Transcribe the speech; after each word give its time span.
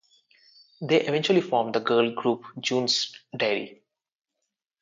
They 0.81 1.01
eventually 1.05 1.41
formed 1.41 1.75
the 1.75 1.79
girl 1.79 2.11
group 2.15 2.43
June's 2.59 3.15
Diary. 3.37 3.83